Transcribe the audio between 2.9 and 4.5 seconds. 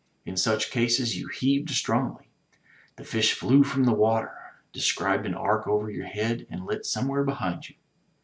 The fish flew from the water,